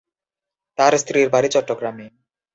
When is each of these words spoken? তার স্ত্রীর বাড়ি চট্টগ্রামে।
তার 0.77 0.93
স্ত্রীর 1.01 1.27
বাড়ি 1.33 1.49
চট্টগ্রামে। 1.55 2.05